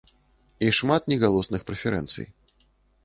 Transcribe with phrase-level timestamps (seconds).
[0.67, 2.25] І шмат негалосных прэферэнцый.